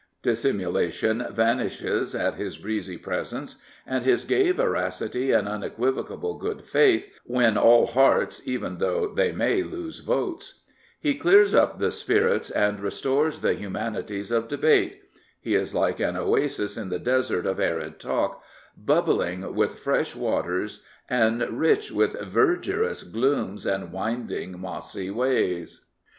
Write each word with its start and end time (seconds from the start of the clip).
''Dis 0.23 0.39
simulation 0.41 1.27
vanishes 1.31 2.15
at 2.15 2.33
his 2.33 2.57
breezy 2.57 2.97
presence, 2.97 3.57
and 3.85 4.03
his 4.03 4.23
gay 4.25 4.49
veracity 4.49 5.31
and 5.31 5.47
unequivocal 5.47 6.39
good 6.39 6.65
faith 6.65 7.07
win 7.23 7.55
all 7.55 7.85
hearts 7.85 8.41
even 8.47 8.79
though 8.79 9.13
they 9.13 9.31
may 9.31 9.61
lose 9.61 9.99
votes. 9.99 10.61
He 10.99 11.13
clears 11.13 11.53
\^p 11.53 11.77
the 11.77 11.91
spirits 11.91 12.49
and 12.49 12.79
restores 12.79 13.41
the 13.41 13.53
humanities 13.53 14.31
of 14.31 14.47
debate. 14.47 15.03
He 15.39 15.53
is 15.53 15.75
like 15.75 15.99
an 15.99 16.17
oasis 16.17 16.77
in 16.77 16.89
the 16.89 16.97
desert 16.97 17.45
of 17.45 17.59
arid 17.59 17.99
talk, 17.99 18.43
bubbling 18.75 19.53
with 19.53 19.77
fresh 19.77 20.15
waters 20.15 20.83
and 21.11 21.47
rich 21.47 21.91
with 21.91 22.19
Verdurous 22.19 23.03
glooms 23.03 23.67
and 23.67 23.91
binding 23.91 24.59
mossy 24.59 25.11
ways. 25.11 25.85